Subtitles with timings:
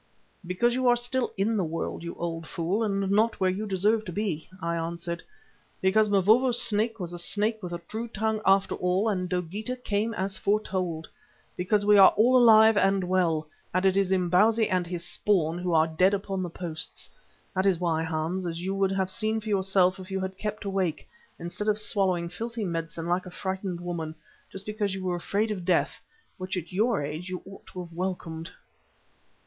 [0.47, 4.03] "Because you are still in the world, you old fool, and not where you deserve
[4.05, 5.21] to be," I answered.
[5.79, 10.15] "Because Mavovo's Snake was a snake with a true tongue after all, and Dogeetah came
[10.15, 11.07] as it foretold.
[11.55, 15.71] Because we are all alive and well, and it is Imbozwi with his spawn who
[15.71, 17.07] are dead upon the posts.
[17.53, 20.65] That is why, Hans, as you would have seen for yourself if you had kept
[20.65, 21.07] awake,
[21.37, 24.15] instead of swallowing filthy medicine like a frightened woman,
[24.51, 26.01] just because you were afraid of death,
[26.39, 28.49] which at your age you ought to have welcomed."